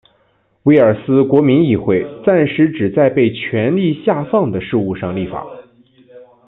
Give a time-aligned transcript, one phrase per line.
[0.63, 5.45] 威尔斯国民议会暂时只在被权力下放的事务上立法。